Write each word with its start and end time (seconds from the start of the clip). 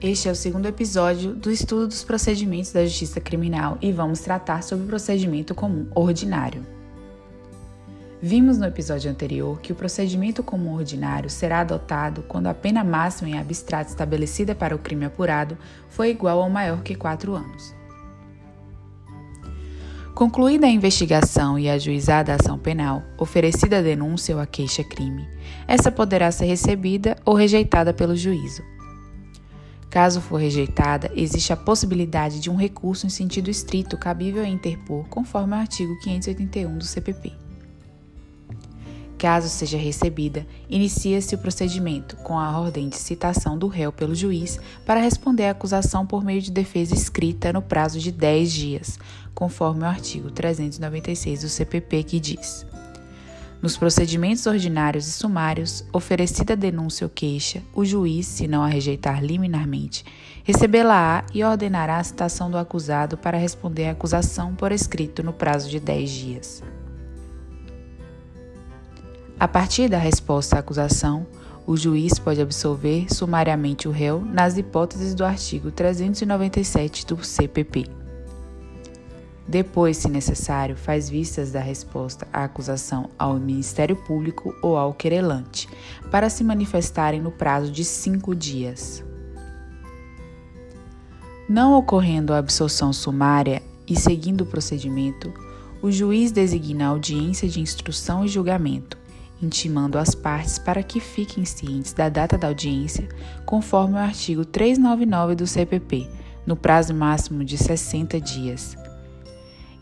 Este 0.00 0.28
é 0.28 0.32
o 0.32 0.36
segundo 0.36 0.66
episódio 0.66 1.32
do 1.32 1.50
estudo 1.50 1.88
dos 1.88 2.04
procedimentos 2.04 2.70
da 2.70 2.84
justiça 2.84 3.18
criminal 3.18 3.78
e 3.80 3.90
vamos 3.90 4.20
tratar 4.20 4.62
sobre 4.62 4.84
o 4.84 4.88
procedimento 4.88 5.54
comum 5.54 5.86
ordinário. 5.94 6.66
Vimos 8.20 8.58
no 8.58 8.66
episódio 8.66 9.10
anterior 9.10 9.58
que 9.58 9.72
o 9.72 9.74
procedimento 9.74 10.42
comum 10.42 10.74
ordinário 10.74 11.30
será 11.30 11.60
adotado 11.60 12.22
quando 12.28 12.46
a 12.46 12.52
pena 12.52 12.84
máxima 12.84 13.30
em 13.30 13.38
abstrato 13.38 13.88
estabelecida 13.88 14.54
para 14.54 14.76
o 14.76 14.78
crime 14.78 15.06
apurado 15.06 15.56
foi 15.88 16.10
igual 16.10 16.40
ou 16.40 16.50
maior 16.50 16.82
que 16.82 16.94
quatro 16.94 17.34
anos. 17.34 17.74
Concluída 20.14 20.66
a 20.66 20.70
investigação 20.70 21.58
e 21.58 21.70
ajuizada 21.70 22.32
a 22.32 22.36
ação 22.36 22.58
penal, 22.58 23.02
oferecida 23.16 23.78
a 23.78 23.82
denúncia 23.82 24.34
ou 24.34 24.42
a 24.42 24.46
queixa-crime, 24.46 25.26
essa 25.66 25.90
poderá 25.90 26.30
ser 26.30 26.44
recebida 26.44 27.16
ou 27.24 27.34
rejeitada 27.34 27.94
pelo 27.94 28.14
juízo. 28.14 28.75
Caso 29.96 30.20
for 30.20 30.36
rejeitada, 30.36 31.10
existe 31.16 31.54
a 31.54 31.56
possibilidade 31.56 32.38
de 32.38 32.50
um 32.50 32.54
recurso 32.54 33.06
em 33.06 33.08
sentido 33.08 33.48
estrito 33.48 33.96
cabível 33.96 34.42
a 34.42 34.46
interpor, 34.46 35.08
conforme 35.08 35.54
o 35.54 35.56
artigo 35.56 35.98
581 36.00 36.76
do 36.76 36.84
CPP. 36.84 37.32
Caso 39.16 39.48
seja 39.48 39.78
recebida, 39.78 40.46
inicia-se 40.68 41.34
o 41.34 41.38
procedimento 41.38 42.14
com 42.16 42.38
a 42.38 42.60
ordem 42.60 42.90
de 42.90 42.96
citação 42.96 43.56
do 43.56 43.68
réu 43.68 43.90
pelo 43.90 44.14
juiz 44.14 44.60
para 44.84 45.00
responder 45.00 45.46
à 45.46 45.52
acusação 45.52 46.06
por 46.06 46.22
meio 46.22 46.42
de 46.42 46.50
defesa 46.50 46.92
escrita 46.92 47.50
no 47.50 47.62
prazo 47.62 47.98
de 47.98 48.12
10 48.12 48.52
dias, 48.52 48.98
conforme 49.34 49.80
o 49.80 49.86
artigo 49.86 50.30
396 50.30 51.40
do 51.40 51.48
CPP 51.48 52.02
que 52.02 52.20
diz: 52.20 52.66
nos 53.62 53.76
procedimentos 53.76 54.46
ordinários 54.46 55.06
e 55.06 55.12
sumários, 55.12 55.84
oferecida 55.92 56.52
a 56.52 56.56
denúncia 56.56 57.04
ou 57.04 57.10
queixa, 57.10 57.62
o 57.74 57.84
juiz, 57.84 58.26
se 58.26 58.46
não 58.46 58.62
a 58.62 58.68
rejeitar 58.68 59.24
liminarmente, 59.24 60.04
recebê-la-á 60.44 61.24
e 61.34 61.42
ordenará 61.42 61.98
a 61.98 62.04
citação 62.04 62.50
do 62.50 62.58
acusado 62.58 63.16
para 63.16 63.38
responder 63.38 63.86
à 63.86 63.92
acusação 63.92 64.54
por 64.54 64.72
escrito 64.72 65.22
no 65.22 65.32
prazo 65.32 65.68
de 65.68 65.80
10 65.80 66.10
dias. 66.10 66.62
A 69.38 69.48
partir 69.48 69.88
da 69.88 69.98
resposta 69.98 70.56
à 70.56 70.60
acusação, 70.60 71.26
o 71.66 71.76
juiz 71.76 72.18
pode 72.18 72.40
absolver 72.40 73.12
sumariamente 73.12 73.88
o 73.88 73.90
réu 73.90 74.20
nas 74.20 74.56
hipóteses 74.56 75.14
do 75.14 75.24
artigo 75.24 75.70
397 75.70 77.04
do 77.04 77.22
CPP. 77.22 78.05
Depois, 79.48 79.98
se 79.98 80.08
necessário, 80.08 80.76
faz 80.76 81.08
vistas 81.08 81.52
da 81.52 81.60
resposta 81.60 82.26
à 82.32 82.44
acusação 82.44 83.08
ao 83.16 83.34
Ministério 83.34 83.94
Público 83.94 84.52
ou 84.60 84.76
ao 84.76 84.92
querelante, 84.92 85.68
para 86.10 86.28
se 86.28 86.42
manifestarem 86.42 87.20
no 87.20 87.30
prazo 87.30 87.70
de 87.70 87.84
cinco 87.84 88.34
dias. 88.34 89.04
Não 91.48 91.74
ocorrendo 91.74 92.32
a 92.32 92.38
absolução 92.38 92.92
sumária 92.92 93.62
e 93.86 93.94
seguindo 93.94 94.40
o 94.40 94.46
procedimento, 94.46 95.32
o 95.80 95.92
juiz 95.92 96.32
designa 96.32 96.86
audiência 96.86 97.48
de 97.48 97.60
instrução 97.60 98.24
e 98.24 98.28
julgamento, 98.28 98.98
intimando 99.40 99.96
as 99.96 100.12
partes 100.12 100.58
para 100.58 100.82
que 100.82 100.98
fiquem 100.98 101.44
cientes 101.44 101.92
da 101.92 102.08
data 102.08 102.36
da 102.36 102.48
audiência, 102.48 103.08
conforme 103.44 103.94
o 103.94 103.98
artigo 103.98 104.44
399 104.44 105.36
do 105.36 105.46
CPP, 105.46 106.10
no 106.44 106.56
prazo 106.56 106.92
máximo 106.92 107.44
de 107.44 107.56
60 107.56 108.20
dias 108.20 108.76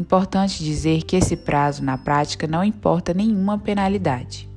Importante 0.00 0.64
dizer 0.64 1.02
que 1.02 1.14
esse 1.14 1.36
prazo, 1.36 1.84
na 1.84 1.98
prática, 1.98 2.46
não 2.46 2.64
importa 2.64 3.12
nenhuma 3.12 3.58
penalidade. 3.58 4.48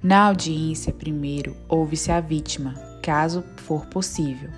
Na 0.00 0.28
audiência, 0.28 0.92
primeiro, 0.92 1.56
ouve-se 1.68 2.12
a 2.12 2.20
vítima, 2.20 2.74
caso 3.02 3.42
for 3.56 3.84
possível. 3.86 4.50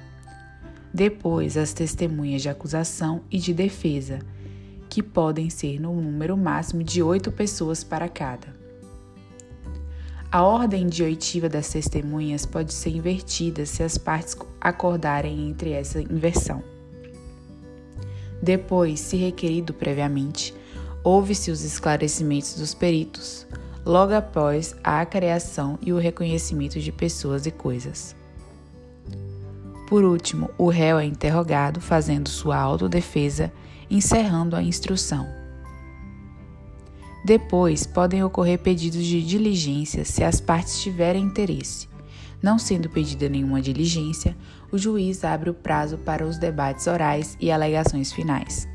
Depois, 0.92 1.56
as 1.56 1.72
testemunhas 1.72 2.42
de 2.42 2.50
acusação 2.50 3.22
e 3.30 3.38
de 3.38 3.54
defesa, 3.54 4.18
que 4.90 5.02
podem 5.02 5.48
ser 5.48 5.80
no 5.80 5.98
número 5.98 6.36
máximo 6.36 6.84
de 6.84 7.02
oito 7.02 7.32
pessoas 7.32 7.82
para 7.82 8.10
cada. 8.10 8.54
A 10.30 10.42
ordem 10.42 10.86
de 10.86 11.02
oitiva 11.02 11.48
das 11.48 11.70
testemunhas 11.70 12.44
pode 12.44 12.74
ser 12.74 12.90
invertida 12.90 13.64
se 13.64 13.82
as 13.82 13.96
partes 13.96 14.36
acordarem 14.60 15.48
entre 15.48 15.72
essa 15.72 15.98
inversão. 15.98 16.62
Depois, 18.42 19.00
se 19.00 19.16
requerido 19.16 19.74
previamente, 19.74 20.54
ouve-se 21.02 21.50
os 21.50 21.62
esclarecimentos 21.62 22.54
dos 22.54 22.74
peritos, 22.74 23.46
logo 23.84 24.12
após 24.12 24.76
a 24.84 25.04
criação 25.04 25.78
e 25.82 25.92
o 25.92 25.98
reconhecimento 25.98 26.78
de 26.78 26.92
pessoas 26.92 27.46
e 27.46 27.50
coisas. 27.50 28.14
Por 29.88 30.04
último, 30.04 30.50
o 30.58 30.68
réu 30.68 30.98
é 30.98 31.04
interrogado, 31.04 31.80
fazendo 31.80 32.28
sua 32.28 32.58
autodefesa, 32.58 33.50
encerrando 33.90 34.54
a 34.54 34.62
instrução. 34.62 35.26
Depois, 37.24 37.86
podem 37.86 38.22
ocorrer 38.22 38.58
pedidos 38.58 39.04
de 39.04 39.24
diligência 39.24 40.04
se 40.04 40.22
as 40.22 40.40
partes 40.40 40.80
tiverem 40.80 41.24
interesse. 41.24 41.88
Não 42.42 42.58
sendo 42.58 42.88
pedida 42.88 43.28
nenhuma 43.28 43.60
diligência, 43.60 44.36
o 44.70 44.78
juiz 44.78 45.24
abre 45.24 45.50
o 45.50 45.54
prazo 45.54 45.98
para 45.98 46.26
os 46.26 46.38
debates 46.38 46.86
orais 46.86 47.36
e 47.40 47.50
alegações 47.50 48.12
finais. 48.12 48.68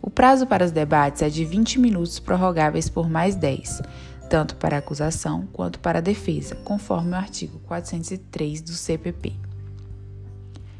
O 0.00 0.10
prazo 0.10 0.46
para 0.46 0.64
os 0.64 0.72
debates 0.72 1.22
é 1.22 1.28
de 1.28 1.44
20 1.44 1.78
minutos 1.78 2.18
prorrogáveis 2.18 2.88
por 2.88 3.08
mais 3.08 3.36
10, 3.36 3.82
tanto 4.28 4.56
para 4.56 4.76
a 4.76 4.78
acusação 4.80 5.46
quanto 5.52 5.78
para 5.78 5.98
a 5.98 6.02
defesa, 6.02 6.56
conforme 6.64 7.12
o 7.12 7.16
artigo 7.16 7.60
403 7.60 8.62
do 8.62 8.72
CPP. 8.72 9.34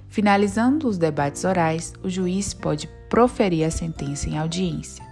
Finalizando 0.08 0.88
os 0.88 0.98
debates 0.98 1.44
orais, 1.44 1.94
o 2.02 2.10
juiz 2.10 2.52
pode 2.52 2.88
proferir 3.08 3.64
a 3.64 3.70
sentença 3.70 4.28
em 4.28 4.36
audiência. 4.36 5.04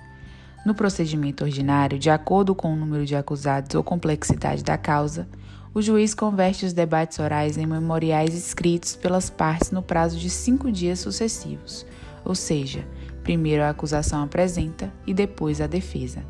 No 0.66 0.75
procedimento 0.75 1.44
ordinário, 1.44 1.98
de 1.98 2.10
acordo 2.10 2.54
com 2.54 2.72
o 2.72 2.77
número 2.77 3.06
de 3.06 3.16
acusados 3.16 3.75
ou 3.75 3.82
complexidade 3.82 4.62
da 4.62 4.77
causa, 4.77 5.27
o 5.73 5.81
juiz 5.81 6.15
converte 6.15 6.67
os 6.67 6.73
debates 6.73 7.19
orais 7.19 7.57
em 7.57 7.67
memoriais 7.67 8.35
escritos 8.35 8.97
pelas 8.97 9.31
partes 9.31 9.71
no 9.71 9.83
prazo 9.83 10.19
de 10.19 10.29
cinco 10.29 10.71
dias 10.71 10.99
sucessivos, 10.99 11.87
ou 12.25 12.35
seja, 12.35 12.87
primeiro 13.23 13.63
a 13.63 13.71
acusação 13.71 14.23
apresenta 14.23 14.93
e 15.07 15.15
depois 15.15 15.61
a 15.61 15.67
defesa. 15.67 16.25